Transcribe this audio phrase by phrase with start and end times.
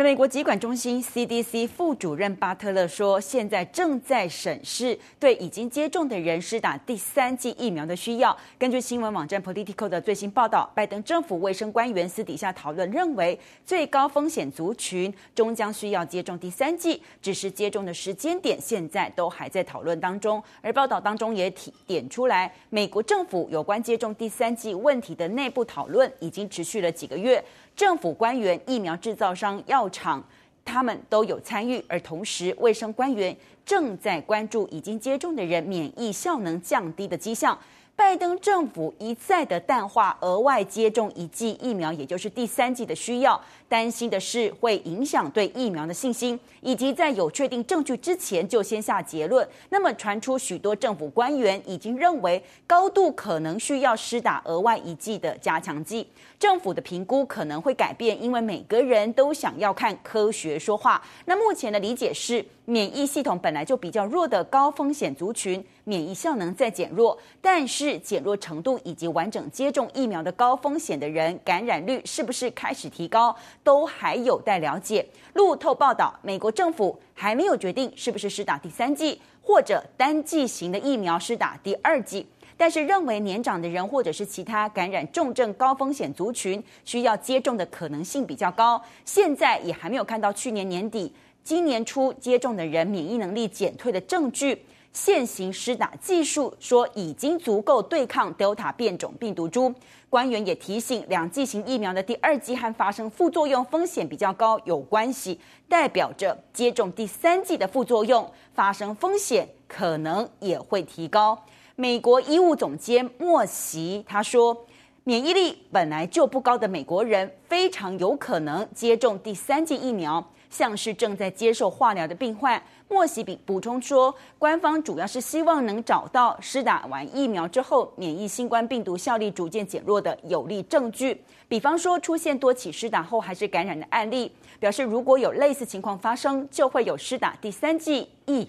[0.00, 8.34] 美国疾管中心 CDC 副主任巴特勒说，现在正在审视对已经接种的人施打第三剂疫苗的需要。
[8.58, 20.42] 根据新闻网站 Politico 的最新报道，拜登政府卫生官员私底下讨论，认为最高风险族群终将需要接种第三剂，只是接种的时间点现在都还在讨论当中。
[20.62, 27.44] 而报道当中也提点出来，美国政府有关接种第三剂问题的内部讨论已经持续了几个月。
[27.74, 30.22] 政府官员、疫苗制造商、药厂，
[30.64, 37.58] 他们都有参与，而同时，卫生官员正在关注已经接种的人免疫效能降低的迹象。
[37.94, 49.46] 拜登政府一再的淡化额外接种一剂疫苗，也就是第三剂的需要，担心的是会影响对疫苗的信心，以及在有确定证据之前就先下结论。
[49.68, 56.06] 那么传出许多政府官员已经认为高度可能需要施打额外一剂的加强剂，
[56.38, 61.00] 政府的评估可能会改变，因为每个人都想要看科学说话。
[61.26, 75.04] 那目前的理解是，免疫系统本来就比较弱的高风险族群，免疫效能在减弱，但是减弱程度以及完整接种疫苗的高风险的人，感染率是不是开始提高，都还有待了解。
[75.34, 82.24] 路透报道，美国政府还没有决定是不是施打第三剂，或者单剂型的疫苗施打第二剂，
[82.56, 88.80] 但是认为年长的人或者是其他感染重症高风险族群需要接种的可能性比较高。
[89.04, 91.12] 现在也还没有看到去年年底。
[91.44, 99.74] 今年初接种的人免疫能力减退的证据，现行施打技术说已经足够对抗 Delta 变种病毒株。
[100.08, 111.42] 官员也提醒，两剂型疫苗的第二剂和发生副作用风险比较高有关系，代表着接种第三剂的副作用发生风险可能也会提高。
[111.74, 114.66] 美国医务总监莫席他说，
[115.04, 120.24] 免疫力本来就不高的美国人非常有可能接种第三剂疫苗。
[120.48, 131.18] 像是正在接受化疗的病患，莫西比补充说，官方主要是希望能找到施打完疫苗之后免疫新冠病毒效力逐渐减弱的有力证据，
[131.48, 134.30] 比方说出现多起施打后还是感染的案例，
[134.60, 138.46] 表示如果有类似情况发生，就会有施打第三剂疫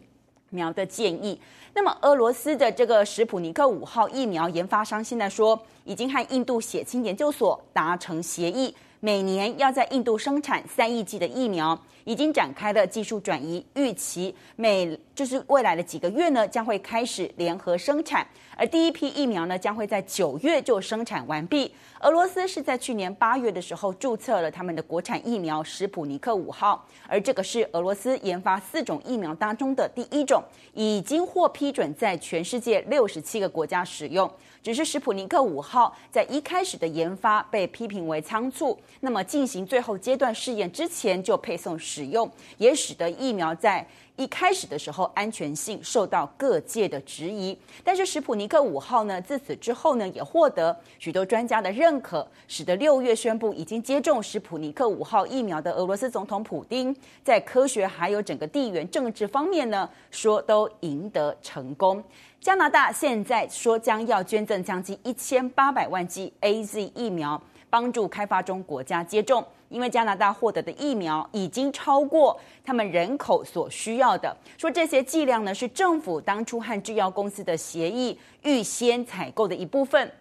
[0.53, 1.37] 苗的建议。
[1.73, 8.73] 那么俄罗斯的这个史普尼克五号疫苗研发商现在说，已经和印度血清研究所达成协议。
[9.05, 18.25] 每年要在印度生产三亿剂的疫苗，已经展开了技术转移，预期每就是未来的几个月呢，将会开始联合生产，
[18.55, 21.69] 而第一批疫苗呢，将会在九月就生产完毕。
[21.99, 30.41] 俄罗斯是在去年八月的时候注册了他们的国产疫苗史普尼克五号，而这个是俄罗斯研发四种疫苗当中的第一种，
[30.73, 34.31] 已经获批准在全世界六十七个国家使用。
[34.63, 43.85] 只是史普尼克五号在一开始的研发被批评为仓促，那么进行最后阶段试验之前就配送使用，也使得疫苗在
[44.15, 47.57] 一开始的时候安全性受到各界的质疑。
[47.83, 62.03] 但是史普尼克五号呢，自此之后呢，也获得许多专家的认可，使得六月宣布已经接种史普尼克五号疫苗的俄罗斯总统普丁，在科学还有整个地缘政治方面呢，说都赢得成功。
[62.39, 67.41] 加拿大现在说将要捐赠将近一千八百万剂 AZ 疫苗，
[67.73, 74.37] 帮助开发中国家接种，因为加拿大获得的疫苗已经超过他们人口所需要的。
[74.59, 80.11] 说这些剂量呢，是政府当初和制药公司的协议预先采购的一部分，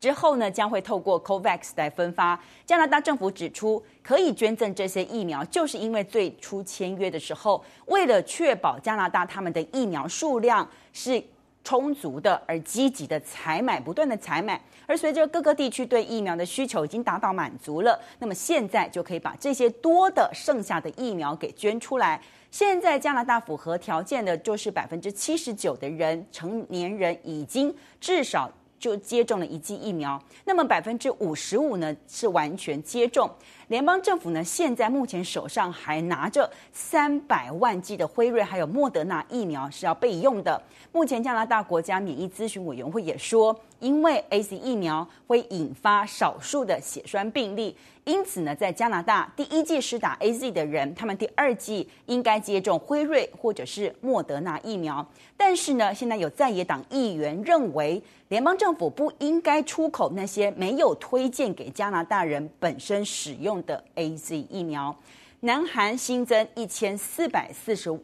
[0.00, 2.36] 之后呢，将会透过 COVAX 来分发。
[2.66, 11.22] 加拿大政府指出，可以捐赠这些疫苗，就是因为最初签约的时候，为了确保加拿大他们的疫苗数量是。
[11.64, 22.20] 充足的，而积极的采买，不断的采买，而随着各个地区对疫苗的需求已经达到满足了，那么现在就可以把这些多的剩下的疫苗给捐出来。
[22.50, 33.30] 现在加拿大符合条件的，就是百分之七十九的人，成年人已经至少就接种了一剂疫苗，那么百分之五十五呢是完全接种。
[33.68, 40.60] 联邦政府呢，现在目前手上还拿着三百万剂的辉瑞还有莫德纳疫苗是要备用的。
[40.90, 47.74] 目前加拿大国家免疫咨询委员会也说，因为 AZ 疫苗会引发少数的血栓病例，
[48.04, 55.06] 因此呢，在加拿大第一剂施打 AZ 的人，他们第二剂应该接种辉瑞或者是莫德纳疫苗。
[55.36, 64.94] 但是呢，现在有在野党议员认为，联邦政府不应该出口那些没有推荐给加拿大人本身使用用的 AZ 疫苗，
[65.40, 67.94] 南韩新增一千四百四十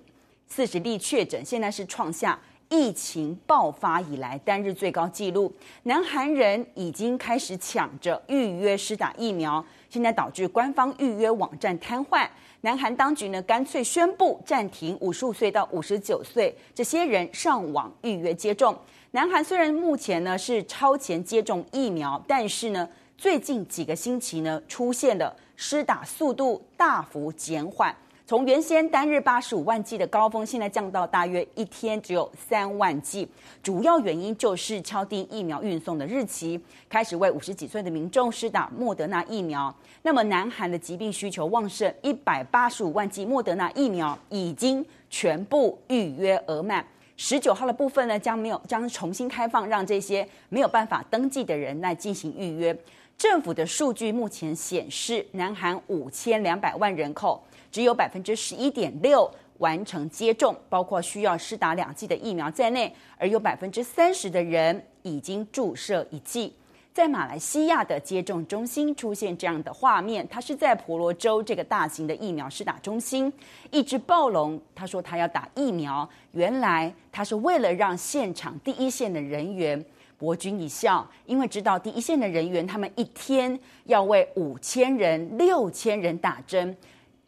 [0.46, 5.50] 四十例确诊，现在是创下疫情爆发以来单日最高纪录。
[5.84, 12.28] 南韩人已经开始抢着预约施打疫苗，现在导致官方预约网站瘫痪。
[12.60, 18.76] 南韩当局呢，干脆宣布暂停五十五岁到五十九岁这些人上网预约接种。
[19.12, 22.86] 南韩虽然目前呢是超前接种疫苗，但是呢，
[23.18, 27.92] 最近几个星期呢出现了施打速度大幅减缓。
[28.24, 33.28] 从原先单日八十五万剂的高峰，现在降到大约一天只有三万剂。
[33.60, 39.74] 主要原因就是敲定疫苗运送的日期，开始为五十几岁的民众施打莫德纳疫苗。
[40.02, 46.86] 那么，南韩的疾病需求旺盛，一百八十五万剂莫德纳疫苗已经全部预约额满。
[47.16, 52.78] 十九号的部分呢，将没有将重新开放，让这些没有办法登记的人来进行预约。
[53.18, 57.42] 政府的数据目前显示，南韩五千两百万人口。
[57.70, 59.28] 只有百分之十一点六
[59.58, 66.54] 完成接种，包括需要施打两剂的疫苗在内，而有百分之三十的人已经注射一剂。
[66.94, 73.30] 在马来西亚的接种中心出现这样的画面，它是在婆罗洲这个大型的疫苗施打中心，
[73.72, 79.84] 一只暴龙，他说他要打疫苗，原来他是为了让现场第一线的人员
[80.18, 86.76] 博君一笑，因为知道第一线的人员他们一天要为五千人、六千人打针。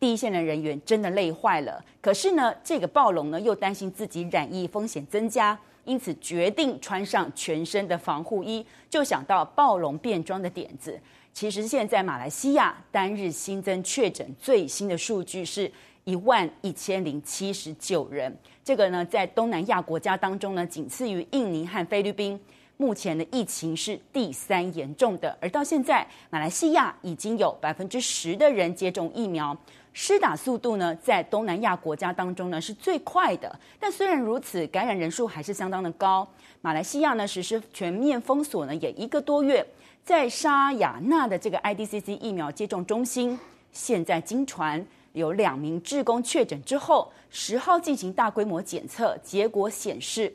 [0.01, 10.99] 第一线的人员真的累坏了，可是呢，这个暴龙呢又担心自己染疫风险增加，因此决定穿上全身的防护衣，就想到暴龙变装的点子。
[11.35, 15.71] 其实现在马来西亚单日新增确诊最新的数据是
[16.05, 18.35] 一万一千零七十九人，
[18.65, 22.41] 这个呢在东南亚国家当中呢仅次于印尼和菲律宾。
[22.81, 29.55] 目前的疫情是第三严重的，而到现在马来西亚已经有百分之十的人接种疫苗。
[29.93, 36.27] 施打速度呢，在东南亚国家当中呢是最快的，但虽然如此，感染人数还是相当的高。
[36.63, 39.67] 马来西亚呢实施全面封锁呢也一个多月，
[40.03, 43.39] 在沙亚纳的这个 IDCC 疫苗接种中心，
[43.73, 44.83] 现在经传
[45.13, 50.33] 有两名志工确诊之后，十号进行大规模检测，结果显示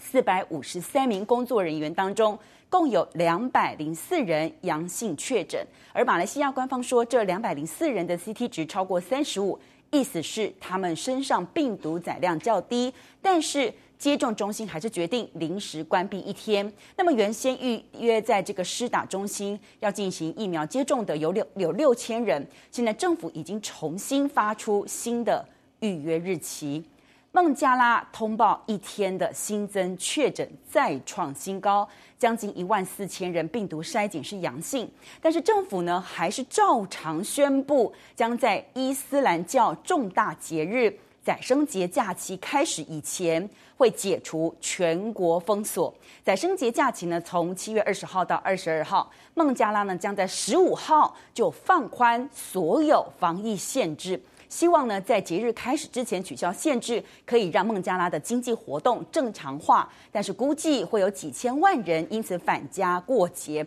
[0.00, 2.38] 四百五十三名工作人员当中。
[2.70, 5.60] 共有两百零四人阳性确诊，
[5.92, 9.58] 而马来西亚官方说，这两百零四人的 CT 值超过三十五，
[9.90, 12.94] 意思是他们身上病毒载量较低。
[13.20, 16.72] 但是接种中心还是决定临时关闭一天。
[16.96, 25.44] 那么原先预约在这个施打中心要进行疫苗接种的有六有六千人，现在政府已经重新发出新的
[25.80, 26.84] 预约日期。
[27.32, 31.88] 孟加拉通报一天的新增确诊再创新高，
[32.18, 34.90] 将近一万四千人病毒筛检是阳性，
[35.22, 40.92] 但是政府呢还是照常宣布，将在伊斯兰教重大节日
[41.22, 45.94] 宰牲节假期开始以前会解除全国封锁。
[46.24, 54.20] 宰牲节假期呢，从七月二十号到二十二号，孟加拉呢将在十五号就放宽所有防疫限制。
[54.50, 59.88] 希望呢，在节日开始之前取消限制，可以让孟加拉的经济活动正常化。
[60.10, 63.64] 但是估计会有几千万人因此返家过节。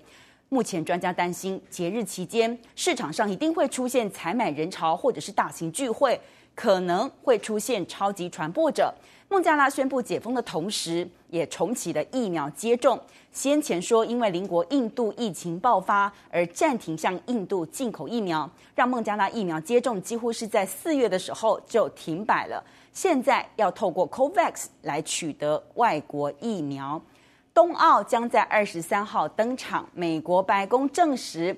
[0.50, 6.20] 目前专家担心，节日期间市场上一定会出现采买人潮，或者是大型聚会，
[6.56, 8.94] 可能会出现超级传播者。
[9.30, 13.00] 孟加拉宣布解封的同时，也重启了疫苗接种。
[13.32, 22.64] 先前说因为邻国印度疫情爆发而暂停向印度进口疫苗，让孟加拉疫苗接种几乎是在四月的时候就停摆了。
[22.92, 27.02] 现在要透过 COVAX 来取得外国疫苗。
[27.56, 31.56] 冬奥将在二十三号登场，美国白宫证实。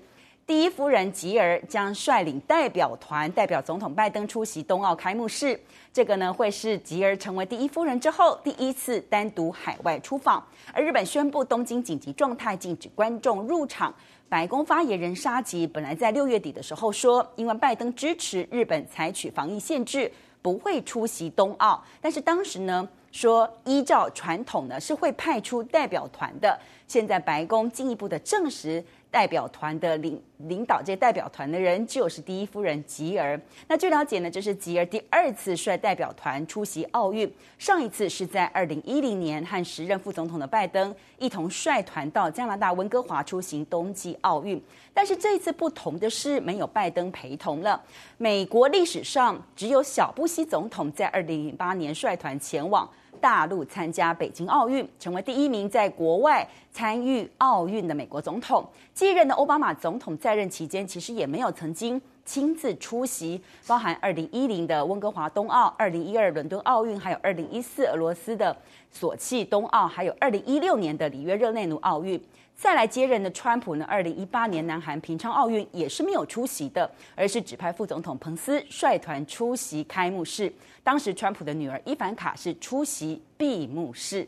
[0.47, 5.59] 第一夫人吉尔将率领代表团代表总统拜登出席冬奥开幕式。
[5.91, 10.45] 这个呢，会是吉尔成为第一夫人之后第一次单独海外出访。
[10.71, 13.91] 而日本宣布东京紧急状态，禁止观众入场。
[14.29, 20.11] 白宫发言人沙吉本来在六月底的时候说，因为拜登支持日本采取防疫限制，
[20.43, 21.83] 不会出席冬奥。
[21.99, 26.55] 但是当时呢，说依照传统呢，是会派出代表团的。
[26.87, 28.83] 现在白宫进一步的证实。
[29.15, 33.39] 代表团的领领导这代表团的人就是第一夫人吉尔。
[33.65, 44.61] 那据了解呢，这是吉尔第二次率代表团出席奥运，上一次是在二零一零年和时任副总统的拜登一同率团到加拿大温哥华出席冬季奥运。
[44.93, 47.81] 但是这一次不同的是，没有拜登陪同了。
[48.17, 52.89] 美国历史上只有小布希总统在二零零八年率团前往。
[53.25, 58.63] 大陆参加北京奥运，成为第一名在国外参与奥运的美国总统。
[58.93, 68.55] 继任的奥巴马总统在任期间，其实也没有曾经亲自出席，包含二零一零的温哥华冬奥、二零一二伦敦奥运，还有二零一四俄罗斯的
[68.91, 72.19] 索契冬奥，还有二零一六年的里约热内卢奥运。
[72.55, 80.51] 再来接任的川普呢，二零一八年南韩平昌奥运也是没有出席的，而是指派副总统彭斯率团出席开幕式。
[80.81, 84.27] 当时川普的女儿伊凡卡是出席闭幕式。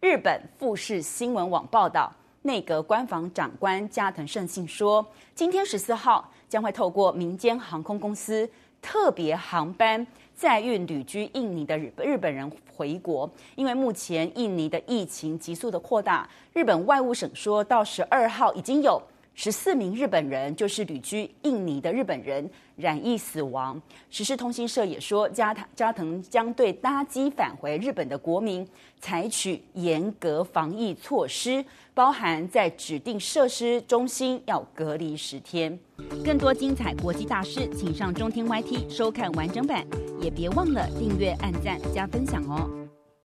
[0.00, 2.12] 日本富士新闻网报道。
[2.46, 8.48] 内阁官房长官加藤胜信说，今天十四号将会透过民间航空公司
[8.80, 19.02] 特别航班载运旅居印尼的日日本人回国，因为目前印尼的疫情急速的扩大，日本外务省说到十二号已经有。
[19.38, 23.80] 十四名日本人，就是旅居印尼的日本人染疫死亡。
[24.08, 28.66] 时事通信社也说，加藤加藤将对搭机返回日本的国民
[28.98, 31.62] 采取严格防疫措施，
[31.92, 35.78] 包含在指定设施中心要隔离十天。
[36.24, 39.86] 更多精彩国际大事，请上中天 YT 收看完整版，
[40.18, 42.85] 也别忘了订阅、按赞、加分享哦。